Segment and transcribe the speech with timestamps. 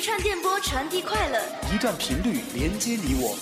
[0.00, 1.38] 一串电波传递快乐，
[1.74, 3.36] 一段频率连接你我。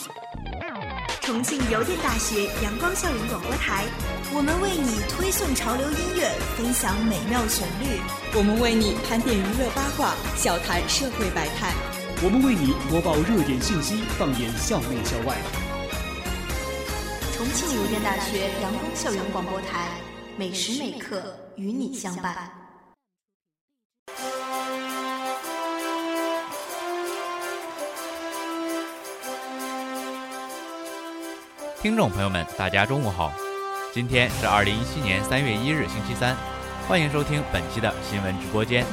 [1.20, 3.84] 重庆邮电大学阳光校园广播台，
[4.34, 8.02] 我们为你推送潮流音乐，分享美妙旋律；
[8.34, 11.70] 我们为你盘点娱乐八卦，笑谈社会百态；
[12.24, 15.38] 我们为你播报热点信息，放眼校内校外。
[17.36, 19.90] 重庆邮电大学阳光校园广播台，
[20.36, 21.22] 每时每刻
[21.54, 22.57] 与你相伴。
[31.80, 33.32] 听众朋友们，大家中午好，
[33.94, 36.36] 今天是二零一七年三月一日，星期三，
[36.88, 38.84] 欢迎收听本期的新闻直播间。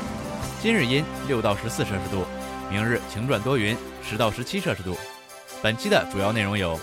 [0.62, 2.28] 今日阴六到十四摄氏度，
[2.70, 3.76] 明日晴转多云
[4.08, 4.96] 十到十七摄氏度。
[5.64, 6.80] 本期的主要内容有：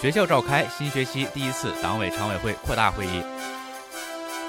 [0.00, 3.22] 学校召开新学期第一次党委常委会扩大会议；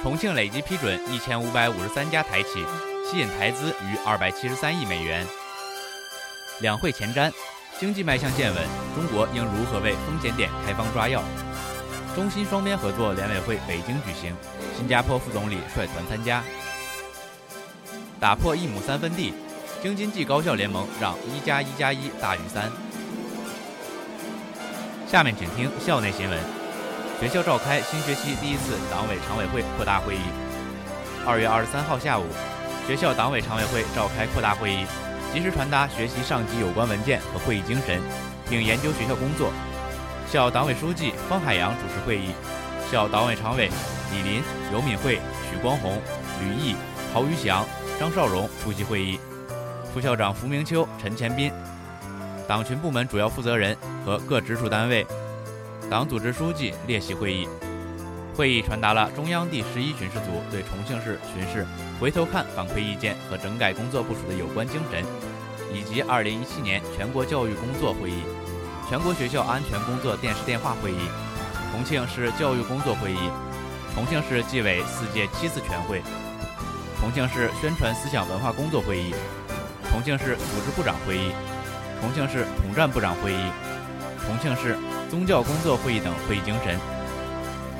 [0.01, 2.65] 重庆累计批准一千五百五十三家台企，
[3.11, 5.25] 吸引台资逾二百七十三亿美元；
[6.61, 7.33] 两会前瞻。
[7.79, 8.63] 经济迈向见闻，
[8.95, 11.21] 中国应如何为风险点开方抓药？
[12.15, 14.35] 中新双边合作联委会北京举行，
[14.75, 16.43] 新加坡副总理率团参加。
[18.19, 19.31] 打破一亩三分地，
[19.79, 22.71] 京津冀高校联盟让一加一加一大于三。
[25.07, 26.39] 下面请听校内新闻：
[27.19, 30.21] 学校召开新学期第一次党委常委会扩大会议。
[31.27, 32.25] 二月二十三号下午，
[32.87, 34.87] 学校党委常委会召开扩大会议。
[35.33, 38.01] 及时传达学习上级有关文件和会议精神，
[38.49, 39.51] 并研究学校工作。
[40.29, 42.31] 校党委书记方海洋主持会议，
[42.91, 43.69] 校党委常委
[44.11, 44.41] 李林、
[44.73, 46.01] 尤敏慧、许光红、
[46.41, 46.75] 吕毅、
[47.13, 47.65] 陶宇翔、
[47.99, 49.19] 张少荣出席会议。
[49.93, 51.51] 副校长符明秋、陈前斌，
[52.47, 55.05] 党群部门主要负责人和各直属单位
[55.89, 57.47] 党组织书记列席会议。
[58.37, 61.65] 会议传达了中央第十一巡视组对重庆市巡视
[61.99, 65.03] 回头看反馈意见和整改工作部署的有关精神，
[65.73, 68.21] 以及二零一七年全国教育工作会议、
[68.87, 70.99] 全国学校安全工作电视电话会议、
[71.71, 73.17] 重庆市教育工作会议、
[73.95, 76.03] 重庆市纪委四届七次全会、
[77.01, 79.15] 重庆市宣传思想文化工作会议、
[79.89, 81.31] 重庆市组织部长会议、
[81.99, 83.49] 重庆市统战部长会议、
[84.23, 84.77] 重庆市
[85.09, 86.96] 宗教工作会议等会议精神。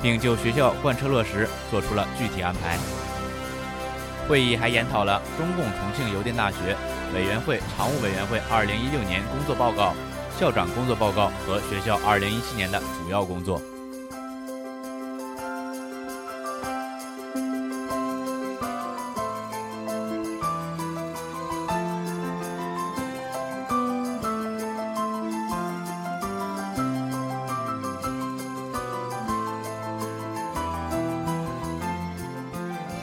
[0.02, 2.78] 并就学校贯彻落实做出了具体安排。
[4.28, 6.76] 会议还研讨了中共重庆邮电大学
[7.14, 9.94] 委员会常务委员会2016年工作报告、
[10.38, 13.60] 校长工作报告和学校2017年的主要工作。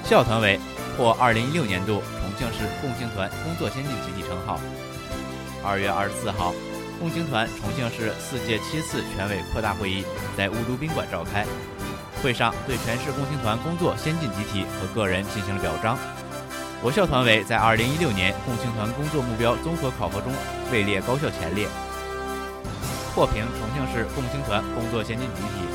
[0.07, 0.59] 校团委
[0.95, 4.59] 获2016年度重庆市共青团工作先进集体称号。
[5.63, 6.53] 2月24号，
[6.99, 10.05] 共青团重庆市四届七次全委扩大会议
[10.37, 11.43] 在雾都宾馆召开。
[12.21, 15.97] 会上对全市共青团工作先进集体和个人进行了表彰。
[16.83, 20.31] 我校团委在2016年共青团工作目标综合考核中
[20.71, 21.67] 位列高校前列，
[23.15, 25.65] 获评重庆市共青团工作先进集体。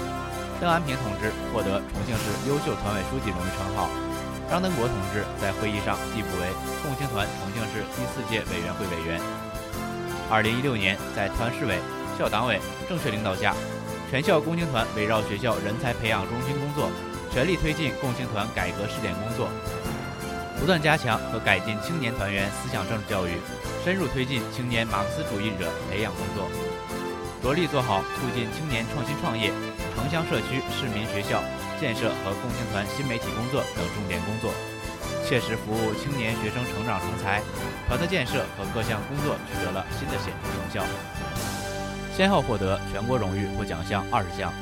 [0.61, 3.91] 邓安平同志获得重庆市优秀团委书记荣誉称号。
[4.51, 6.49] 张登国同志在会议上递补为
[6.83, 9.21] 共青团重庆市第四届委员会委员。
[10.29, 11.79] 二零一六年，在团市委、
[12.19, 13.55] 校党委正确领导下，
[14.11, 16.91] 全校共青团围绕学校人才培养中心工作，
[17.33, 19.49] 全力推进共青团改革试点工作，
[20.59, 23.39] 不断加强和改进青年团员思想政治教育，
[23.85, 26.51] 深入推进青年马克思主义者培养工作，
[27.41, 29.53] 着力做好促进青年创新创业、
[29.95, 31.39] 城乡社区市民学校。
[31.81, 34.53] 建设和共青团新媒体工作等重点工作，
[35.25, 37.41] 切实服务青年学生成长成才，
[37.89, 40.85] 团的建设和各项工作取得了新的显著成效，
[42.15, 44.53] 先后获得全国荣誉或奖项二十项，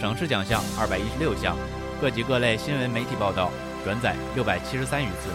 [0.00, 1.56] 省市奖项二百一十六项，
[2.00, 3.50] 各级各类新闻媒体报道
[3.84, 5.34] 转载六百七十三余次。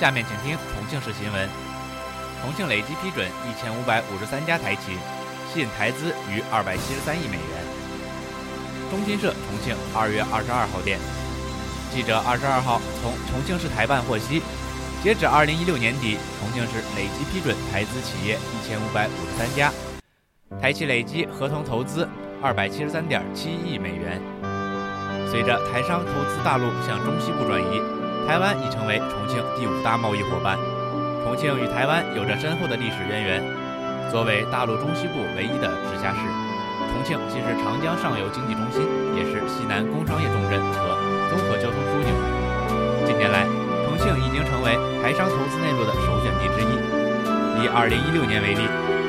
[0.00, 1.46] 下面请听重庆市新闻：
[2.40, 4.96] 重庆累计批准一千五百五十三家台企，
[5.52, 7.60] 吸引台资逾二百七十三亿美元。
[8.90, 10.98] 中新社重庆二月二十二号电，
[11.92, 14.40] 记者二十二号从重庆市台办获悉，
[15.02, 19.70] 截止二零一六年底，重庆市累计批准台资企业一千五百五十三家，
[20.62, 22.08] 台企累计合同投资
[22.40, 24.18] 二百七十三点七亿美元。
[25.30, 27.99] 随着台商投资大陆向中西部转移。
[28.30, 30.54] 台湾已成为重庆第五大贸易伙伴。
[31.26, 33.42] 重庆与台湾有着深厚的历史渊源。
[34.06, 36.22] 作为大陆中西部唯一的直辖市，
[36.94, 38.86] 重庆既是长江上游经济中心，
[39.18, 40.94] 也是西南工商业重镇和
[41.26, 42.14] 综合交通枢纽。
[43.02, 43.50] 近年来，
[43.82, 46.70] 重庆已经成为台商投资内陆的首选地之一。
[47.58, 48.62] 以2016年为例，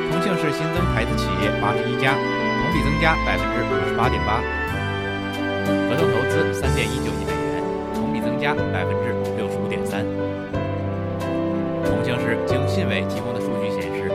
[0.09, 4.01] 重庆市新增台资企业81家，同比增加58.8%，
[5.85, 7.40] 合同投资3.19亿美元，
[8.41, 10.01] 加百分之六十五点三。
[11.85, 14.09] 重庆市经信委提供的数据显示。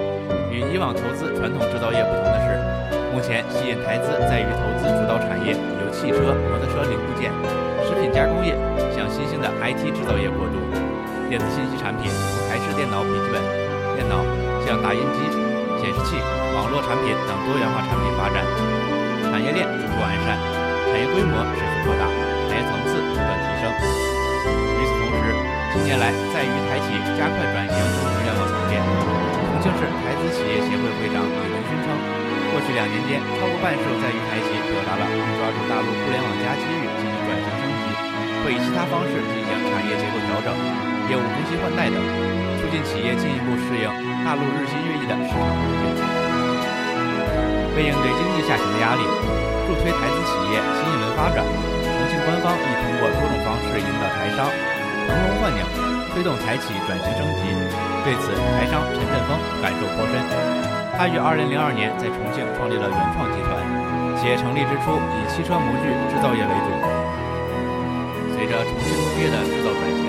[0.50, 2.58] 与以往投资传统制造业不同的是，
[3.12, 7.30] 目前吸引台资在于投资主导产业由汽车、摩托车零部件、
[7.84, 8.56] 食品加工业
[8.90, 10.56] 向新兴的 IT 制造业过渡，
[11.28, 13.36] 电子信息产品从台式电脑、笔记本
[13.94, 14.24] 电脑
[14.64, 15.28] 向打印机、
[15.76, 16.16] 显示器、
[16.56, 18.40] 网络产品等多元化产品发展，
[19.28, 20.40] 产业链逐步完善，
[20.88, 22.08] 产业规模持续扩大，
[22.48, 24.15] 产业层次不断提升。
[25.76, 26.88] 近年来在渝台企
[27.20, 28.80] 加快转型互联网层面。
[28.80, 31.92] 重庆市台资企业协会会长李文勋称，
[32.48, 35.04] 过去两年间，超过半数在渝台企表达了
[35.36, 37.84] 抓住大陆互联网加机遇进行转型升级，
[38.40, 40.48] 或以其他方式进行产业结构调整、
[41.12, 42.00] 业务更新换代等，
[42.56, 43.86] 促进企业进一步适应
[44.24, 45.60] 大陆日新月异的市场环
[45.92, 46.00] 境。
[47.76, 49.04] 为应对经济下行的压力，
[49.68, 54.48] 助推台资企业新一轮发展，重庆官方亦通过多种方式引导台商
[55.06, 55.62] 腾笼换鸟，
[56.12, 57.46] 推动台企转型升级。
[58.04, 60.18] 对此，台商陈振峰感受颇深。
[60.98, 63.58] 他于2002年在重庆创立了原创集团，
[64.16, 66.68] 企业成立之初以汽车模具制造业为主。
[68.32, 70.08] 随着重庆工业的制造转型，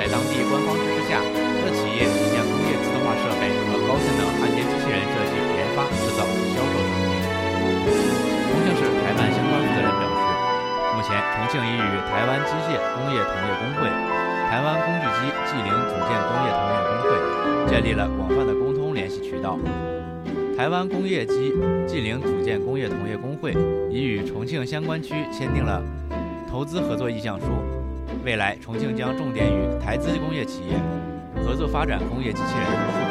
[0.00, 1.20] 在当地官方支持下，
[1.62, 7.12] 各企业已将工业自动化设备和高性能焊接机器人设计、研发、制造、销售升级。
[8.48, 10.24] 重庆市台办相关负责人表示，
[10.96, 13.86] 目前重庆已与台湾机械工业同业工会。
[14.48, 19.58] 台湾工具机技龄组建工业同业工会建立了广泛的沟通联系渠道。
[20.56, 21.52] 台湾工业机
[21.86, 23.52] 技龄组建工业同业工会
[23.90, 25.82] 已与重庆相关区签订了
[26.48, 27.46] 投资合作意向书。
[28.24, 30.76] 未来，重庆将重点与台资工业企业
[31.44, 33.05] 合作发展工业机器人、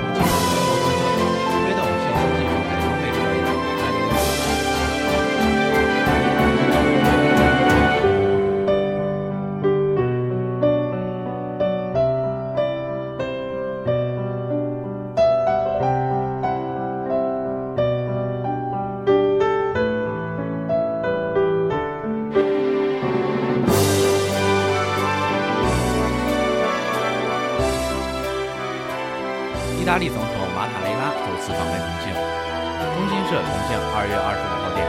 [29.95, 32.11] 意大利总统马塔雷拉首次访问重庆。
[32.11, 34.83] 中新社重庆二月二十五号电，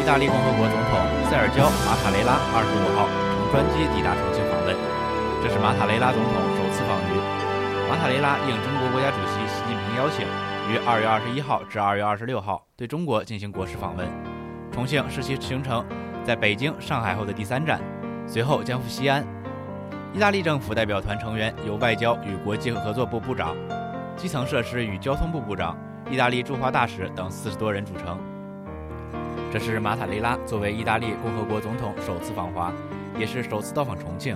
[0.00, 0.96] 意大利共和国总统
[1.28, 4.72] 塞尔焦·马塔雷拉二十五号乘专机抵达重庆访问，
[5.44, 7.20] 这是马塔雷拉总统首次访渝。
[7.92, 10.24] 马塔雷拉应中国国家主席习近平邀请，
[10.72, 14.08] 于二月二十一号至二月二十六号对中国进行国事访问。
[14.72, 15.84] 重庆是其行程
[16.24, 17.78] 在北京、上海后的第三站，
[18.26, 19.22] 随后将赴西安。
[20.14, 23.54] 意大利政府代表团成员由外交与国际合作部部长。
[24.16, 25.76] 基层设施与交通部部长、
[26.10, 28.18] 意大利驻华大使等四十多人组成。
[29.52, 32.72] 这是马塔雷拉作为意大利共和国总统首次访华，
[33.18, 34.34] 也是首次到访重庆。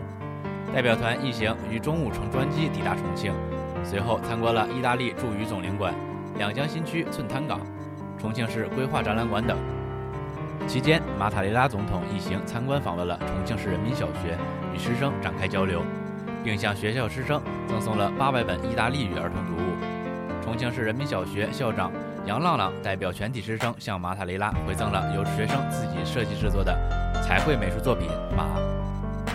[0.75, 3.32] 代表团一行于中午乘专机抵达重庆，
[3.82, 5.94] 随后参观了意大利驻渝总领馆、
[6.37, 7.58] 两江新区寸滩港、
[8.19, 9.56] 重庆市规划展览馆等。
[10.69, 14.37] 期间，马塔雷拉总统一行参观访问了重庆市人民小学，
[14.75, 15.82] 与师生展开交流。
[16.43, 19.59] 并向学校师生赠送了八百本意大利语儿童读物。
[20.51, 21.93] 重庆市人民小学校长
[22.27, 26.77] 杨浪浪代表全体师生向马塔雷拉回赠了由学生自己设计制作的
[27.23, 28.47] 彩绘美术作品《马》。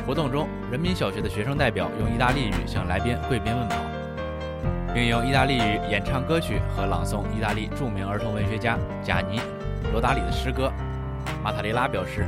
[0.05, 3.77] 活动中，人民小学的学生代表用意大利语向来宾贵宾问好，
[4.93, 9.39] 并用意大利语演唱歌曲和朗诵意大利著名儿童文学家贾尼·
[9.93, 10.69] 罗达里的诗歌。
[11.41, 12.25] 马塔雷拉表示，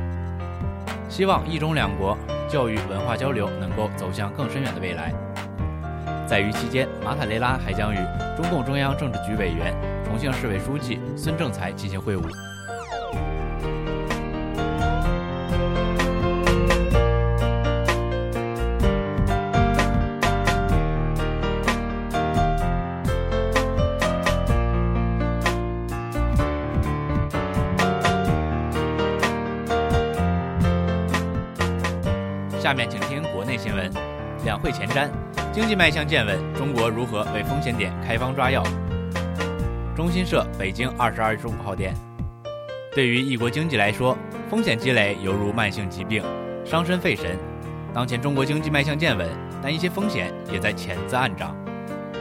[1.10, 2.18] 希望一中两国。
[2.48, 5.14] 教育文化交流能够走向更深远的未来。
[6.28, 7.98] 在于期间，马塔雷拉还将与
[8.36, 9.74] 中共中央政治局委员、
[10.06, 12.30] 重庆市委书记孙政才进行会晤。
[32.60, 33.90] 下面请听国内新闻：
[34.44, 35.08] 两会前瞻，
[35.58, 38.62] 经济脉象见稳，中国如何为风险点开方抓药？
[39.96, 41.96] 中新社北京二十二十五号电，
[42.94, 44.16] 对于一国经济来说，
[44.52, 46.24] 风险积累犹如慢性疾病，
[46.64, 47.36] 伤身费神。
[47.92, 49.28] 当前中国经济迈向见稳，
[49.60, 51.56] 但一些风险也在潜滋暗长。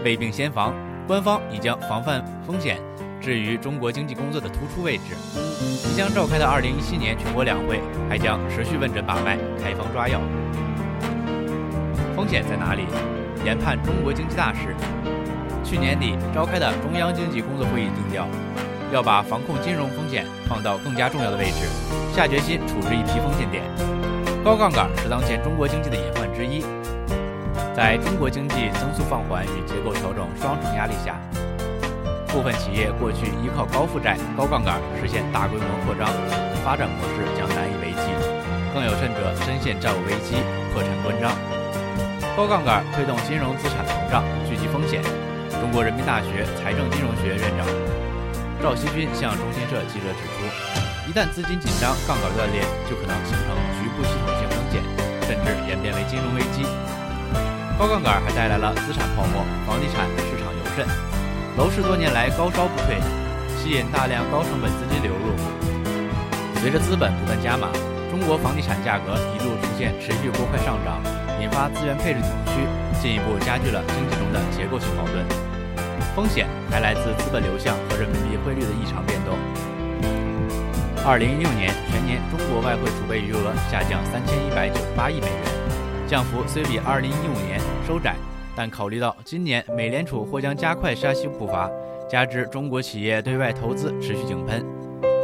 [0.03, 0.73] 未病先防，
[1.07, 2.81] 官方已将防范风险
[3.21, 5.15] 置于中国经济工作的突出位置。
[5.61, 10.23] 即将召开的二零一七年全国两会还将持续问诊把脉、开方抓药。
[12.17, 12.87] 风险在哪里？
[13.47, 14.75] 研判中国经济大势。
[15.63, 18.27] 去年底召开的中央经济工作会议定调，
[18.93, 21.71] 要把防控金融风险放到更加重要的位置，
[22.13, 23.63] 下决心处置一批风险点。
[24.43, 26.65] 高杠杆是当前中国经济的隐患之一。
[27.75, 31.15] 在中国经济增速放缓与结构调整双重压力下，
[32.27, 36.09] 部分企业过去依靠高负债、高杠杆实现大规模扩张，
[36.65, 38.11] 发展模式将难以为继。
[38.75, 40.35] 更有甚者，深陷债务危机、
[40.73, 41.56] 破产关张。
[42.37, 45.01] 高杠杆推动金融资产膨胀，聚集风险。
[45.57, 47.65] 中国人民大学财政金融学院院长
[48.61, 50.45] 赵锡军向中新社记者指出，
[51.09, 54.85] 一旦资金紧张、杠杆断裂，就可能形成局部系统性风险，
[55.25, 56.69] 甚至演变为金融危机。
[57.81, 60.85] 高杠杆还带来了资产泡沫，房地产市场尤甚，
[61.57, 63.01] 楼市多年来高烧不退，
[63.57, 65.33] 吸引大量高成本资金流入。
[66.61, 67.73] 随着资本不断加码，
[68.13, 71.01] 中国房地产价格一度出现持续过快上涨，
[71.57, 72.69] 发资源配置扭曲，
[73.01, 75.25] 进一步加剧了经济中的结构性矛盾。
[76.15, 79.35] 风险还来自资本流向和人民币汇率的异常变动。
[81.03, 85.43] 二零一六年全年中国外汇储备余额下降三千一百九十八亿美元。
[86.07, 87.09] 降幅虽比2015
[87.47, 88.17] 年收窄，
[88.55, 91.71] 但考虑到今年美联储或将加快加息步伐，
[92.07, 94.63] 加之中国企业对外投资持续井喷，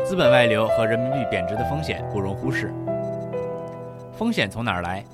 [0.03, 2.73] 资本外流和人民币贬值的风险不容忽视。
[4.17, 5.05] 风险从哪儿来？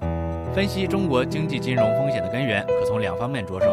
[0.59, 3.67] 分析中国经济金融风险的根源，可从两方面着手。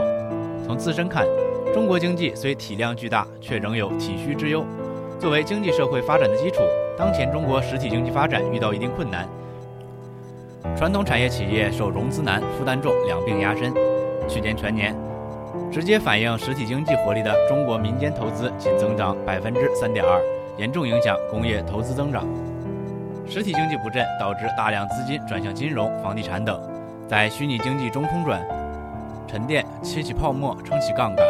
[0.63, 1.25] 从自身看，
[1.73, 4.63] 中国经济虽体量巨大，却仍有体虚之忧。
[5.19, 6.61] 作为经济社会发展的基础，
[6.95, 9.27] 当前中国实体经济发展遇到一定困难。
[10.77, 13.73] 传统产业企业受融资难、负担重两病压身。
[14.27, 14.95] 去年全年，
[15.71, 20.21] 直接反映实体经济活力的中国民间投资仅增长百分之三点二，
[20.55, 22.27] 严重影响工业投资增长。
[23.27, 26.61] 实体经济不振，导致大量资金转向金融、房地产等，
[27.07, 28.41] 在虚拟经济中空转、
[29.27, 31.25] 沉淀、起起泡沫、撑起杠杆。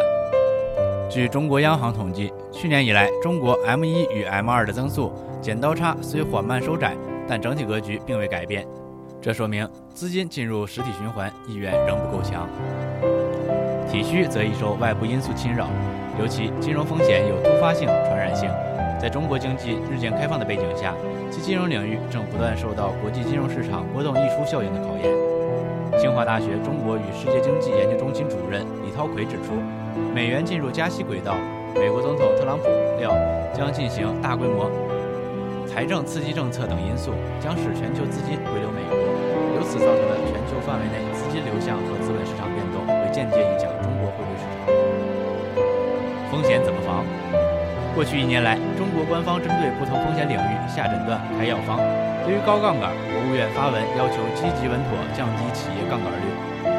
[1.08, 6.94] 据中国央行统计，去年以来，中国 M 一与 M 二的增速剪刀差虽缓慢收窄，
[7.28, 8.66] 但整体格局并未改变。
[9.20, 12.48] 这说明资金进入实体循环意愿仍不够强，
[13.90, 15.66] 体虚则易受外部因素侵扰，
[16.20, 18.50] 尤其金融风险有突发性、传染性。
[19.00, 20.94] 在中国经济日渐开放的背景下，
[21.30, 25.12] 其金融领域正不断受到国际金融市场波动溢出效应的考验。
[26.00, 29.54] 清华大学中国与世界经济研究中心主任李涛奎指出，
[30.14, 31.34] 美元进入加息轨道，
[31.74, 32.64] 美国总统特朗普
[32.98, 33.12] 料
[33.54, 34.70] 将进行大规模。
[35.66, 38.96] 财政刺激政策等因素将使全球资金回流美国，
[39.56, 43.68] 由此造成的全球范围内资金流向和资本市场变动，会间接影响
[47.96, 51.80] 过去一年来，中国官方针对不同风险领域下诊断、开药方。
[52.28, 56.28] 对于高杠杆，国务院发文要求积极稳妥降低企业杠杆率；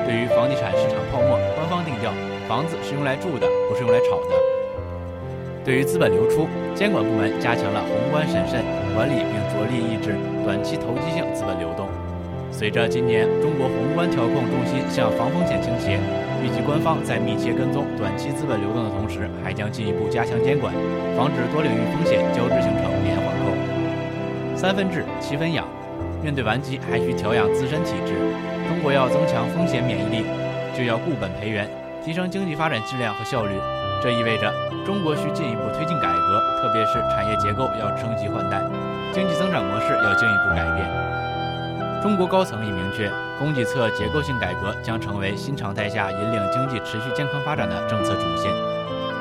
[0.05, 2.13] 对于房地产市场泡沫，官方定调，
[2.45, 4.37] 房子是用来住的，不是用来炒的。
[5.65, 6.45] 对于资本流出，
[6.77, 8.61] 监管部门加强了宏观审慎
[8.93, 10.13] 管理，并着力抑制
[10.45, 11.89] 短期投机性资本流动。
[12.53, 15.97] 随着今年中国宏观调控重心向防风险倾斜，
[16.43, 20.73] 预计官方在密切跟踪短期资本流动的同时，还将进一步加强监管，
[21.15, 24.55] 防止多领域风险交织形成连环扣。
[24.55, 25.65] 三分治，七分养。
[26.21, 28.13] 面对顽疾，还需调养自身体质。
[28.67, 30.25] 中国要增强风险免疫力，
[30.75, 31.69] 就要固本培元，
[32.03, 33.51] 提升经济发展质量和效率。
[34.01, 34.51] 这意味着
[34.85, 38.61] 中国需进一步推进改革，特别是产业结构要升级换代，
[39.13, 41.06] 经济增长模式要进一步改变。
[42.01, 48.51] 中国高层已明确，供给侧结构性改革将成为新常态下引领经济持续健康发展的政策主线。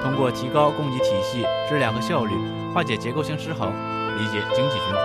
[0.03, 2.35] 通过提高供给体系质量和效率，
[2.75, 3.73] 化解结构性失衡，
[4.19, 5.03] 理解经济循环。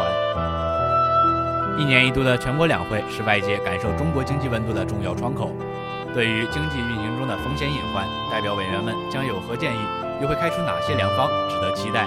[1.79, 5.49] 一年一度的全国两会是外界感受中国经济温度的重要窗口。
[6.13, 9.79] 对于经济运行中的风险隐患，代表委员们将有何建议？
[10.21, 11.27] 又会开出哪些良方？
[11.49, 12.05] 值得期待。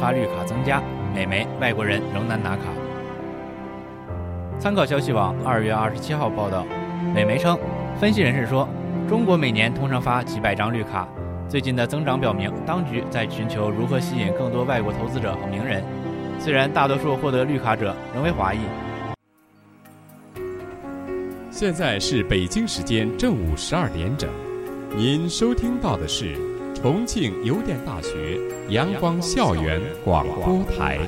[0.00, 0.82] 发绿卡增加，
[1.14, 2.62] 美媒外国人仍难拿卡。
[4.58, 6.64] 参考消息网二月二十七号报道，
[7.14, 7.58] 美媒称，
[8.00, 8.66] 分析人士说，
[9.06, 11.06] 中国每年通常发几百张绿卡，
[11.48, 15.84] 最近的增长表明，当局在寻求如何吸引更多外国投资者和名人。
[16.38, 18.58] 虽然大多数获得绿卡者仍为华裔。
[21.50, 24.30] 现在是北京时间正午十二点整，
[24.96, 26.34] 您收听到的是
[26.82, 30.98] 重庆邮电大学阳光校园广播台。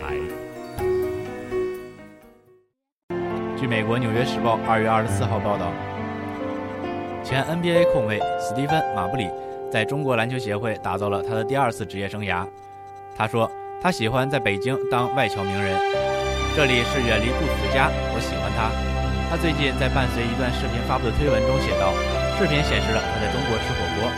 [3.56, 5.72] 据美国《纽约时报》二月二十四号报道，
[7.24, 9.30] 前 NBA 控卫斯蒂芬·马布里
[9.72, 12.46] 在中国篮球协会打造了他的第二次职业生涯。
[13.16, 13.50] 他说
[13.80, 15.80] ：“他喜欢在北京当外侨名人，
[16.54, 18.68] 这里是远离故土的家，我喜欢他。”
[19.32, 21.94] 他最近在伴随一段视频发布的推文中写道
[22.36, 24.12] ：“视频显示了他在中国吃火锅。”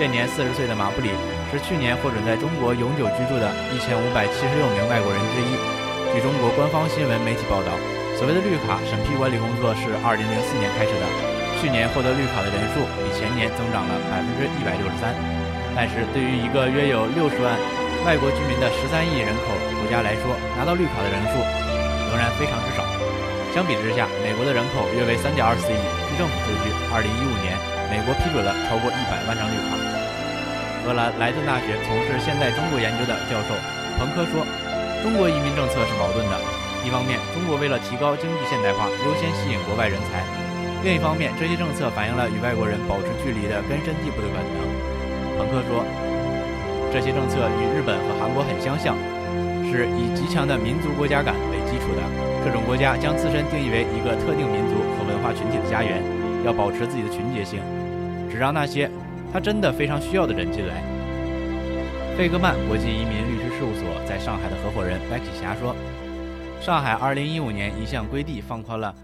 [0.00, 1.12] 现年四十岁的马布里
[1.52, 5.52] 是去年获准在中国永久居住的一千五百七十六名外国人之一。
[6.08, 7.68] 据中国官方新闻媒体报道。
[8.16, 11.04] 所谓的绿卡审批管理工作是2004年开始的，
[11.60, 15.12] 去年获得绿卡的人数比前年增长了百分之一百六十三。
[15.76, 17.52] 但是对于一个约有六十万
[18.08, 21.36] 外国居民的十三亿人口国家来说，拿到绿卡的人数
[22.08, 22.88] 仍然非常之少。
[23.52, 25.80] 相比之下，美国的人口约为三点二四亿。
[26.08, 27.52] 据政府数据，2015年
[27.92, 29.89] 美国批准了超过一百万张绿卡。
[30.84, 33.54] 荷兰莱顿大学从事现代中国研究的教授
[33.98, 34.44] 彭科说
[35.04, 36.34] ：“中国移民政策是矛盾的。”
[36.80, 40.24] 一方面，中国为了提高经济现代化，优先吸引国外人才；
[40.82, 44.64] 另一方面，这些政策反映了与外国人保持距离的根深蒂固的本能。
[45.36, 45.84] 彭科说，
[46.88, 48.96] 这些政策与日本和韩国很相像，
[49.68, 52.00] 是以极强的民族国家感为基础的。
[52.40, 56.00] 这种国家将自身定义为一个特定民族和文化群体的家园，
[56.42, 57.60] 要保持自己的群结性，
[58.32, 58.90] 只让那些
[59.32, 60.82] 他真的非常需要的人进来。
[62.16, 65.74] 费格曼国际移民律师事务所在上海的合伙人白启霞说。
[66.60, 68.94] 上海2015年一项规定放宽了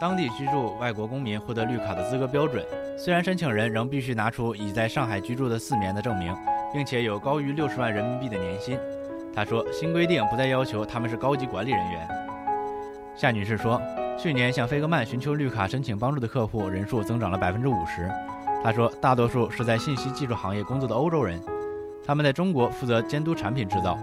[0.00, 2.64] 当地居住外国公民获得绿卡的资格标准，
[2.96, 6.34] 虽然申请人仍必须拿出已在上海居住的四年的证明，
[6.72, 8.78] 并且有高于六十万人民币的年薪。
[9.34, 12.08] 他说，新规定不再要求他们是高级管理人员。
[13.14, 13.82] 夏女士说，
[14.16, 18.08] 去年向费格曼寻求绿卡申请帮助的客户人数增长了百分之五十。
[18.62, 21.40] 他说，大多数是在信息技术行业工作的欧洲人，
[22.04, 23.96] 他们在中国负责监督产品制造。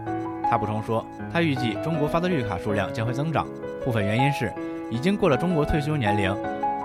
[0.49, 3.47] 他补充说，他预计中国发的绿卡数量将会增长，
[3.83, 4.51] 部分原因是
[4.89, 6.35] 已经过了中国退休年龄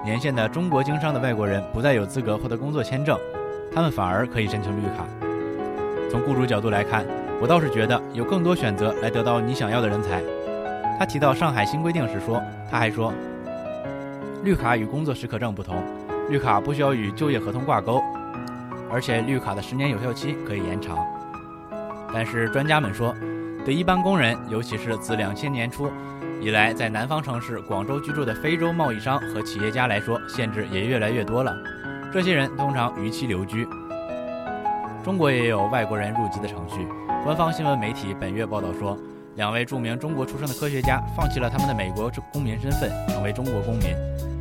[0.05, 3.19] 年限的中国经商的外国人不再有资格获得工作签证，
[3.75, 5.05] 他们反而可以申请绿卡。
[6.11, 7.05] 从雇主角度来看，
[7.41, 10.23] 我倒是觉得有更多选择来得到你想要的人才。
[10.99, 13.13] 他提到上海新规定时说，他还说，
[14.43, 15.77] 绿卡与工作许可证不同，
[16.31, 18.01] 绿卡不需要与就业合同挂钩，
[18.91, 20.97] 而且绿卡的十年有效期可以延长。
[22.15, 23.15] 但是专家们说。
[23.63, 25.93] 对一般工人，尤其是自两千年初
[26.41, 31.55] 以来在南方城市广州居住的非洲贸易商和企业家来说，限制也越来越多了。
[32.11, 33.69] 这些人通常逾期留居。
[35.05, 36.89] 中国也有外国人入籍的程序。
[37.23, 38.97] 官方新闻媒体本月报道说，
[39.37, 43.95] 两位著名中国出生的科学家放弃了他们的美国公民身份，成为中国公民。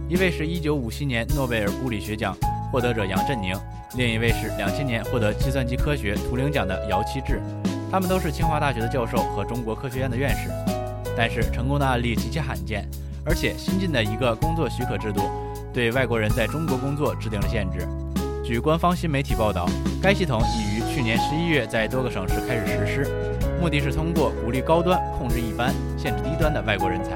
[0.09, 2.35] 一位是一九五七年诺贝尔物理学奖
[2.71, 3.55] 获得者杨振宁，
[3.95, 7.39] 另一位是两千年获得计算机科学图灵奖的姚期智。
[7.91, 10.49] 他们都是清华大学的教授和中国科学院的院士，
[11.15, 12.89] 但是成功的案例极其罕见，
[13.23, 15.21] 而且新进的一个工作许可制度
[15.71, 17.87] 对外国人在中国工作制定了限制。
[18.43, 19.69] 据官方新媒体报道，
[20.01, 27.13] 该系统已于去年十一月在多个省市开始实施，目的是通过鼓励高端、控制一般、限制低端的外国人才，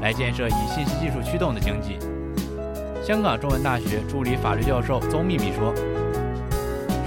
[0.00, 1.98] 来建设以信息技术驱动的经济。
[3.10, 5.74] 香港中文大学助理法律教授邹秘密说。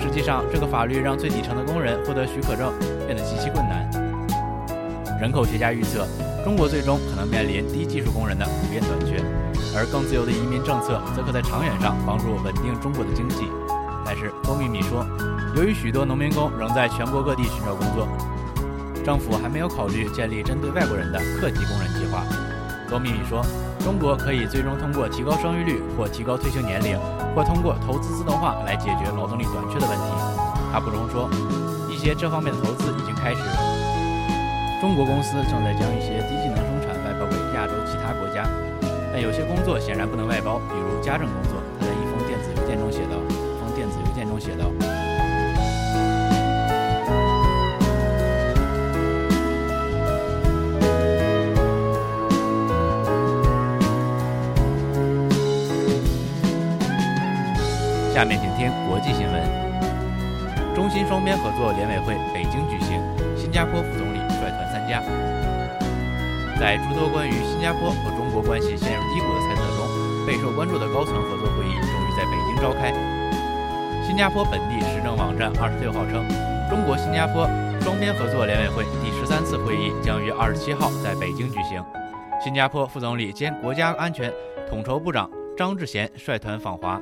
[0.02, 2.74] 实际上，这个法律让最底层的工人获得许可证
[3.08, 3.90] 变得极其困难。
[5.22, 6.06] 人口学家预测，
[6.44, 9.24] 中国最终可能面临低技术工人的普遍短缺，
[9.78, 13.48] 而更自由的移民政策则可在长远上帮助稳定中国的经济。
[14.06, 15.08] 但是，邹秘密说，
[15.56, 18.10] 由于许多农民工仍在全国各地寻找工作，
[19.06, 22.26] 政府还没有考虑建立针对外国人的客级工人计划。
[22.90, 23.42] 邹秘密说。
[23.84, 26.98] 中国可以最终通过提高生育率，或提高退休年龄，
[27.36, 30.06] 或通过投资自动化来解决劳动力短缺的问题。
[30.72, 31.30] 他补充说，
[31.92, 33.42] 一些这方面的投资已经开始。
[34.80, 38.48] 中国公司正在将一些低技能生产外包给亚洲其他国家，
[39.12, 41.60] 但有些工作显然不能外包，比如家政工作。
[41.80, 44.66] 他在一封电子邮件中写道：“一封电子邮件中写道。”
[58.14, 59.42] 下面请听国际新闻。
[60.76, 63.02] 中新双边合作联委会北京举行，
[63.36, 65.02] 新加坡副总理率团参加。
[66.60, 72.94] 在诸多关于新加坡和中国关系陷入低谷的猜测中，备受关注的高层合作会议终于在北京召开。
[74.06, 76.24] 新加坡本地时政网站二十六号称，
[76.70, 77.50] 中国新加坡
[77.82, 81.84] 双边合作联委会第十三次会议将于二十七号在北京举行。
[82.40, 84.32] 新加坡副总理兼国家安全。
[84.70, 87.00] 统筹部长张志贤率团访华，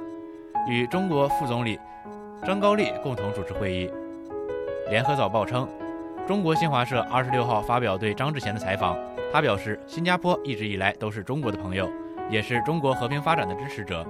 [0.67, 1.79] 与中国副总理
[2.45, 3.91] 张高丽共同主持会议。
[4.89, 5.67] 联合早报称，
[6.27, 8.97] 中国新华社二十六号发表对张志贤的采访，
[9.31, 11.89] 他表示，新加坡一直以来都是中国的朋友，
[12.29, 14.05] 也是中国和平发展的支持者。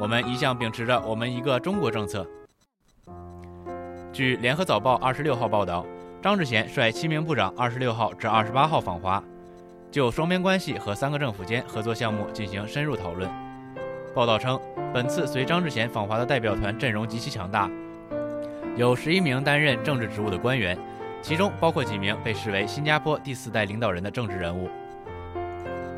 [0.00, 2.26] 我们一向秉持着我们一个中国政策。
[4.12, 5.86] 据联合早报二十六号报道，
[6.20, 9.22] 张志贤率七名部长二十六号至二十八号访华，
[9.90, 13.43] 就双边关系和三个政府间合作项目进行深入讨论。
[14.14, 14.58] 报道称，
[14.92, 17.68] 本次随张志贤访华的代表团阵容极其强大，
[18.76, 20.78] 有十一名担任政治职务的官员，
[21.20, 24.70] 其中包括几名被视为新加坡第四代领导人的政治人物。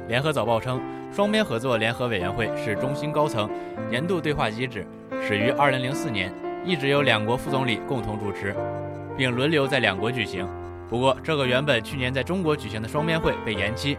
[0.08, 0.80] 联合早报称，
[1.12, 3.50] 双边合作联合委员会是中新高层
[3.90, 4.86] 年度对话机制，
[5.20, 6.32] 始于二零零四年，
[6.64, 8.56] 一直由两国副总理共同主持，
[9.14, 10.48] 并轮流在两国举行。
[10.88, 13.98] 不过，这个原本去年在中国举行的双边会被延期。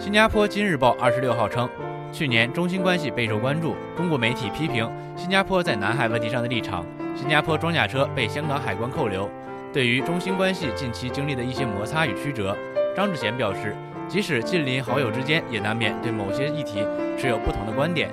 [0.00, 1.68] 新加坡今日报二十六号称，
[2.12, 9.28] 去年中新关系备受关注，中国媒体批评新加坡在南海问题上的立场，新加坡装甲车被香港海关扣留。
[9.72, 12.56] 对于中新关系近期经历的一些摩擦与曲折，
[12.96, 13.74] 张志贤表示。
[14.08, 16.86] 即使近邻好友之间，也难免对某些议题
[17.18, 18.08] 持有不同的观点。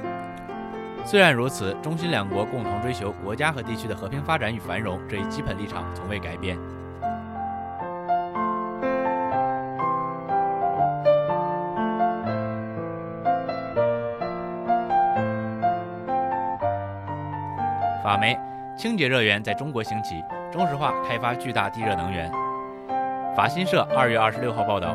[1.05, 6.57] 虽然如此，中新两国共同追求国家和地区的和平发展与繁荣这一基本立场从未改变。
[18.03, 18.37] 法媒：
[18.77, 22.29] 清洁热源在中国兴起，中石化开发巨大地热能源。
[23.33, 24.93] 法新社二月二十六号报道。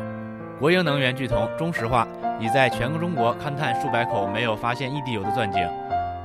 [0.59, 2.07] 国营能源巨头中石化
[2.39, 5.67] 已在全中国勘探数百口没有发现异地油的钻井，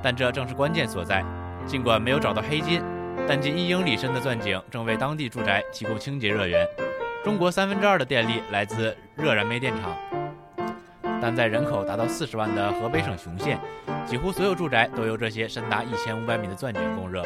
[0.02, 1.24] 但这正是关键所在。
[1.64, 2.82] 尽管没有找到黑金，
[3.26, 6.68] 但近一英里深的钻井正为当地住宅提供清洁热源。
[7.24, 9.94] 中国三分之二的电力来自热燃煤电厂，
[11.22, 13.58] 但在人口达到四十万的河北省雄县，
[14.06, 17.24] 几乎所有住宅都由这些深达一千五百米的钻井供热。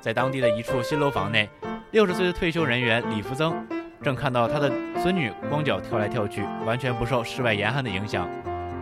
[0.00, 1.48] 在当地的一处新楼房内，
[1.92, 3.54] 六十岁的退休人员李福增。
[4.02, 8.28] 正看到他的孙女光脚跳来跳去，完全不受室外严寒的影响。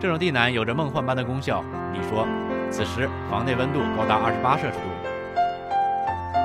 [0.01, 1.63] 这种地暖有着梦幻般的功效。
[1.93, 2.27] 李说，
[2.69, 4.79] 此时房内温度高达二十八摄氏度。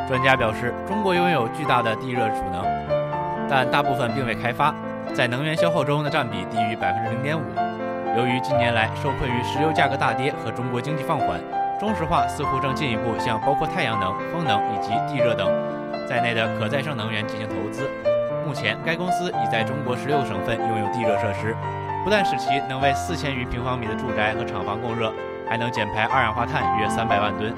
[0.08, 2.64] 专家表示，中国拥有巨大的地热储能，
[3.50, 4.72] 但大部分并未开发，
[5.12, 7.42] 在能源消耗中的占比低于百分之零点五。
[8.16, 11.40] 由于近年来受困于石油价格大跌和中国经济放缓，
[11.78, 15.48] 中石化似乎正进一步向包括太阳能、风能以及地热等
[16.08, 17.88] 在内的可再生能源进行投资。
[18.46, 21.54] 目前，该公司已在中国十六省份拥有地热设施，
[22.02, 25.12] 不但使其能为四千余平方米的住宅和厂房供热，
[25.48, 27.54] 还能减排二氧化碳约三百万吨。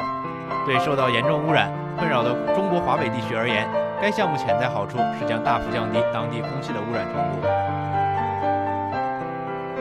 [0.66, 3.66] 对受到严重污染困扰的中国华北地区而言，
[4.02, 7.69] 该项目潜在好处是将大幅降低当地空气的污染程度。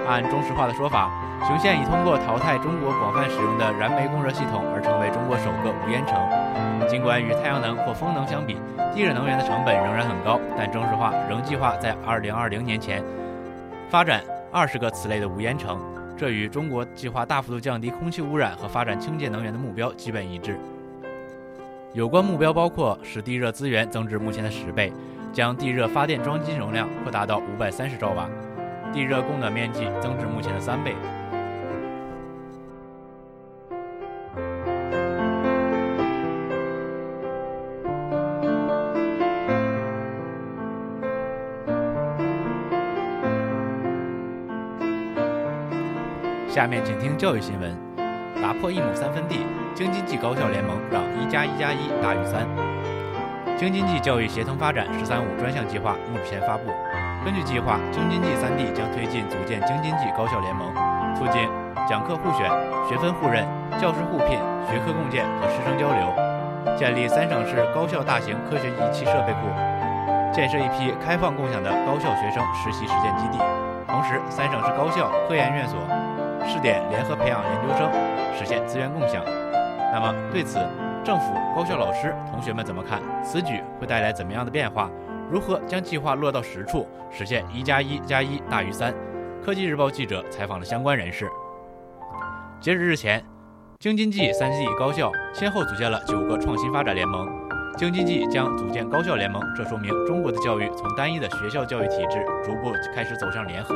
[0.10, 1.08] 按中石化的说法，
[1.46, 6.18] 雄县已通过淘汰中国广泛使用的燃煤供热系统而成为中国首个无烟城。
[6.90, 8.58] 尽管与太阳能或风能相比，
[8.92, 13.04] 地热能源的成本仍然很高，但中石化仍计划在2020年前
[13.88, 15.80] 发展二十个此类的无烟城，
[16.18, 20.58] 这与中国计划大幅度降低空气污染和发展清洁能源的目标基本一致。
[21.94, 24.92] 有关目标包括使地热资源增至目前的十倍，
[25.32, 28.28] 将地热发电装机容量扩大到五百三十兆瓦，
[28.92, 30.96] 地热供暖面积增至目前的三倍。
[46.48, 47.74] 下面请听教育新闻：
[48.42, 52.46] 打破一亩三分地，京津冀高校联盟让一加一加一大于三。
[53.56, 56.70] 京津冀教育协同发展“十三五”专项计划目前发布。
[57.24, 60.74] 根据计划，京津冀三地将推进组建京津冀高校联盟，
[61.16, 61.50] 促进
[61.88, 62.50] 讲课互选、
[62.88, 63.46] 学分互认、
[63.80, 64.40] 教师互聘、
[64.72, 69.52] 学科共建和师生交流，建立三省市高校大型科学仪器设备库，
[70.32, 73.38] 建设一批开放共享的高校学生实习实践基地。
[73.88, 75.80] 同时，三省市高校、科研院所。
[76.48, 77.92] 试点联合培养研究生，
[78.34, 79.22] 实现资源共享。
[79.94, 80.58] 那么对此，
[81.04, 83.00] 政府、高校老师、同学们怎么看？
[83.22, 84.90] 此举会带来怎么样的变化？
[85.30, 88.94] 如何将计划落到实处，实现一加一加一大于三？
[89.46, 91.30] 科技日报记者采访了相关人士。
[92.60, 93.24] 截止日前，
[93.80, 97.30] 京津冀三地高校先后组建了九个创新发展联盟。
[97.78, 103.76] 京津冀将组建高校联盟，这说明中国的教育从单一的学校教育体制逐步开始走向联合。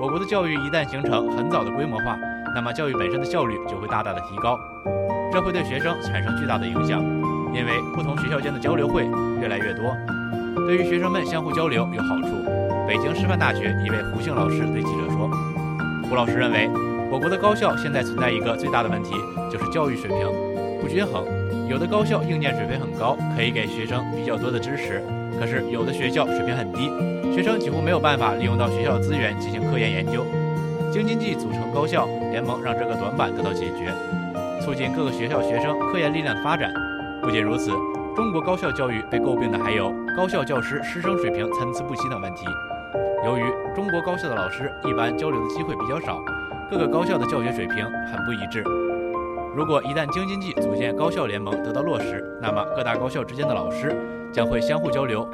[0.00, 2.18] 我国的教育一旦形成很早的规模化，
[2.54, 4.58] 那么教育本身的效率就会大大的提高，
[5.30, 7.00] 这会对学生产生巨大的影响，
[7.54, 9.04] 因为不同学校间的交流会
[9.40, 9.96] 越来越多，
[10.54, 12.28] 对于学生们相互交流有好处。
[12.86, 15.30] 北京师范大学一位胡姓老师对记者说
[16.08, 16.68] ：“胡老师认为，
[17.10, 19.14] 我国的高校现在存在一个最大的问题，
[19.50, 20.28] 就是教育水平
[20.80, 21.24] 不均衡。
[21.68, 25.00] 有的高校硬件水平很高，可以给学生比较多的支持；
[25.40, 26.90] 可是有的学校水平很低，
[27.34, 30.26] 学生几乎没有办法利用到学校资源进行科研研究。
[30.92, 33.90] 京津冀组成高校联盟，让这个短板得到解决，
[34.60, 36.70] 促进各个学校学生科研力量的发展。
[37.22, 37.70] 不仅如此，
[38.14, 42.44] 中国高校教育被诟病的还有高校教师师生水平参差不齐等问题。
[43.24, 43.42] 由于
[43.74, 46.22] 中国高校的老师一般交流的机会比较少，
[46.70, 48.62] 各个高校的教学水平很不一致。
[49.56, 53.96] 如果一旦京津冀组建高校联盟得到落实，那么各大高校之间的老师
[54.30, 55.26] 将会相互交流，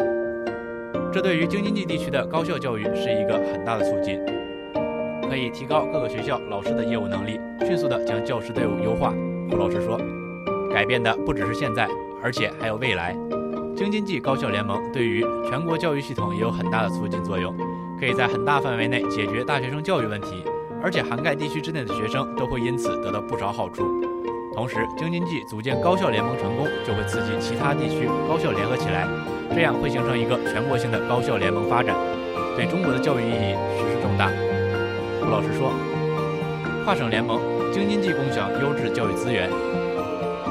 [1.13, 4.21] 这对于京津冀地区的高校教育是一个很大的促进，
[5.29, 9.13] 可以提高各个学校老师的业务能力，迅速的将教师队伍优化。
[9.51, 9.99] 胡老师说，
[10.73, 11.89] 改变的不只是现在，
[12.23, 13.17] 而且还有未来。
[13.77, 17.55] 京津冀高校联盟对于全国教育系统也有很大的促进作用，
[17.99, 20.43] 可以在很大范围内解决大学生教育问题。
[20.83, 23.83] 而且涵盖地区之内的学生都会因此得到不少好处。
[24.55, 29.07] 同时，京津冀组建高校联盟成功，就会刺激其他地区高校联合起来，
[29.55, 31.97] 这样会形成一个全国性的高校联盟发展，
[32.57, 34.31] 对中国的教育意义实施重大。
[35.21, 35.73] 顾老师说，
[36.85, 37.41] 跨省联盟，
[37.73, 39.68] 京津冀共享优质教育资源。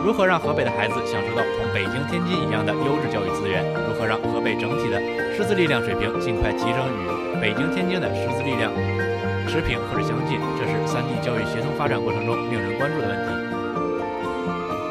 [0.04, 3.64] 如何让河北的孩子享受到同北京、天津一样的优质教育资源？
[3.88, 5.00] 如何让河北整体的
[5.36, 8.72] 师资力量水平尽快提升与北京、天津的师资力量？
[9.48, 13.34] 持平或者相近，这是三地教育协同发展过程中令人关注的问题。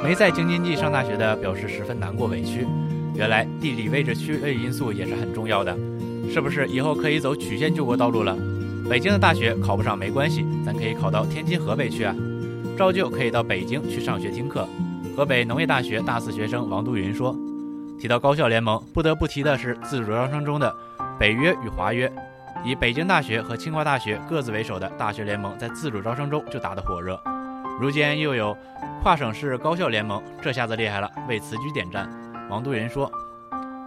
[0.03, 2.66] 没在京津冀上大学的表示十分难过委屈。
[3.14, 5.77] 原来地理位置区位因素也是很重要的，
[6.33, 8.37] 是不是以后可以走曲线救国道路了？
[8.88, 12.14] 北京的大学考不上没关系，咱可以考到天津、河北去啊。
[12.79, 14.69] 照旧可以到北京去上学听课。
[15.16, 17.35] 河北农业大学大四学生王都云说
[17.98, 20.70] ：“提到高校联盟，不得不提的是自主招生中的
[21.18, 22.12] 北约与华约。”
[22.62, 27.18] 以北京大学和清华大学各自为首的大学联盟在自主招生中就打得火热，
[27.81, 28.55] 如今又有
[29.02, 32.07] 跨省市高校联盟，这下子厉害了，为此举点赞。
[32.50, 33.11] 王都云说：“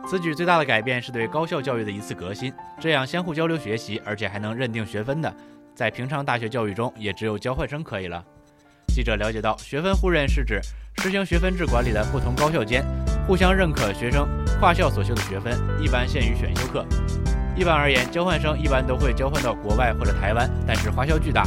[0.10, 5.32] 此举最大的改变是对高校教育的一次革新，这样相互交流学习，而且还能认定学分的，
[5.76, 8.26] 在平常大学教育中也只有交换生可以了。”
[8.88, 10.60] 记者了解到，学分互认是指
[11.00, 12.86] 实行学分制管理的不同高校间
[13.26, 14.28] 互相认可学生
[14.60, 16.86] 跨校所修的学分，一般限于选修课。
[17.56, 21.44] 一般而言，交换生一般都会交换到国外或者台湾，但是花销巨大。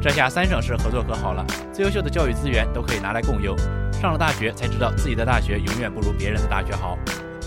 [0.00, 3.56] 这下三省市合作可好了，最优秀的教育资源都可以拿来共用。
[3.92, 6.98] 上了大学才知道自己的大学永远不如别人的大学好。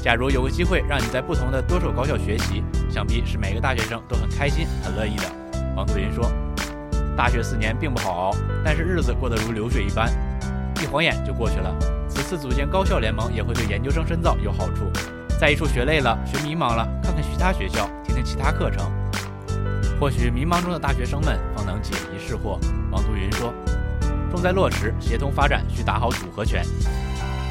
[0.01, 5.23] 假如有个机会让你在不同的多所高校学习，想必是每个大学生都很开心、很乐意的。
[5.75, 6.31] 王祖云说
[7.15, 8.31] ：“大学四年并不好熬，
[8.65, 10.10] 但是日子过得如流水一般，
[10.81, 11.73] 一晃眼就过去了。
[12.07, 14.91] 此次组建高校联盟也会对研究生深造有好处。
[15.39, 18.91] 在一处学累了、学迷茫了，看看其他学校。”听听其他课程，
[19.99, 22.57] 或许迷茫中的大学生们方能解疑释惑。
[22.89, 23.53] 王都云说
[24.31, 26.63] ：“重在落实协同发展，需打好组合拳。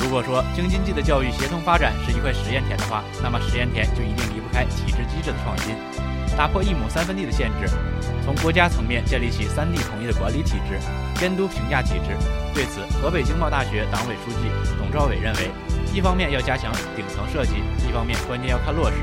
[0.00, 5.76] 如果说京津冀的教育协同发展是一块实验田的话，那么实验田就一定离不开体制机制的创新，
[6.37, 7.66] 打破一亩三分地的限制，
[8.22, 10.79] 从国家层面建立起三地统一的管理体制、
[11.14, 12.14] 监督评价体制。
[12.53, 15.51] 对此，河北经贸大学党委书记董兆伟认为，
[15.94, 17.55] 一方面要加强顶层设计，
[17.88, 18.96] 一方面关键要看落实。”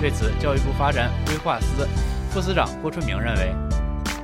[0.00, 1.86] 对此，教育部发展规划司
[2.30, 3.52] 副司长郭春明认为，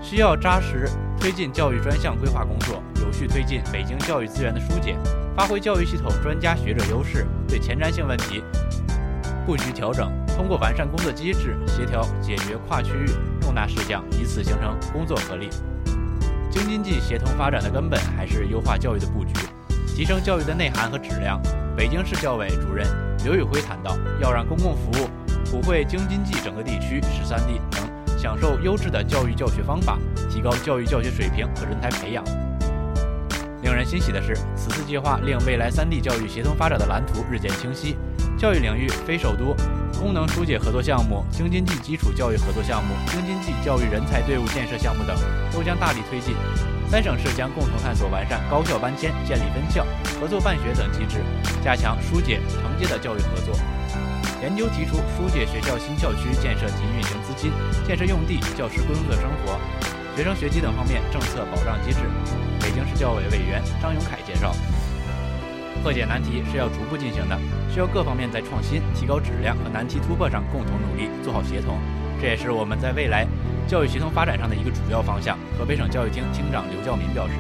[0.00, 4.96] 需要扎实推进教育专项规划工作，有序推进北京教育资源的疏解，
[5.36, 8.42] 发挥教育系统专家学者优势，对前瞻性问题
[9.44, 13.06] 布局调整，通过完善工作机制，协调解决跨区域
[13.40, 15.48] 重大事项，以此形成工作合力。
[16.50, 19.32] 京津冀协同发展的根本还是优化教育的布局，
[19.86, 21.40] 提升教育的内涵和质量。
[21.74, 22.86] 北京市教委主任
[23.24, 25.08] 刘宇辉谈到，要让公共服务。
[25.50, 32.22] 普惠京津冀整个地区十三地能享受优质的教育教学方法，提高教育教学水平和人才培养。
[33.62, 37.96] 令人欣喜的是，此次计划令未来三地教育协同发展的蓝图日渐清晰。
[38.38, 39.56] 教育领域非首都
[39.98, 45.16] 功能疏解合作项目、京津冀基础教育合作项目、京津冀教育人才队伍建设项目等
[45.50, 46.34] 都将大力推进。
[46.90, 49.86] 三省市将共同探索完善高校搬迁、建立分校、
[50.20, 51.24] 合作办学等机制，
[51.64, 53.56] 加强疏解承接的教育合作。
[54.42, 57.50] 研究提出疏解学校新校区建设及运行资金、
[57.86, 59.58] 建设用地、教师工作生活、
[60.14, 62.00] 学生学籍等方面政策保障机制。
[62.60, 64.54] 北京市教委委员张永凯介绍，
[65.86, 67.38] 破解难题是要逐步进行的，
[67.72, 71.78] 需要各方面在创新、提高质量和难题突破上共同努力，做好协同。
[72.20, 73.24] 这也是我们在未来
[73.68, 75.38] 教育协同发展上的一个主要方向。
[75.56, 77.34] 河北省教育厅厅长刘教民表示。